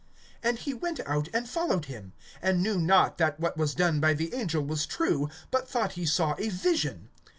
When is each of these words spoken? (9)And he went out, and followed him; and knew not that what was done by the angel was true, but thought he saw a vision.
(9)And 0.43 0.57
he 0.57 0.73
went 0.73 0.99
out, 1.05 1.29
and 1.31 1.47
followed 1.47 1.85
him; 1.85 2.13
and 2.41 2.63
knew 2.63 2.79
not 2.79 3.19
that 3.19 3.39
what 3.39 3.55
was 3.55 3.75
done 3.75 3.99
by 3.99 4.15
the 4.15 4.33
angel 4.33 4.63
was 4.63 4.87
true, 4.87 5.29
but 5.51 5.69
thought 5.69 5.91
he 5.91 6.07
saw 6.07 6.33
a 6.39 6.49
vision. 6.49 7.09